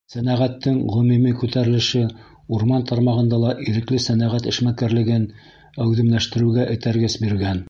[0.11, 2.01] Сәнәғәттең ғөмүми күтәрелеше
[2.57, 5.31] урман тармағында ла ирекле сәнәғәт эшмәкәрлеген
[5.87, 7.59] әүҙемләштереүгә этәргес биргән.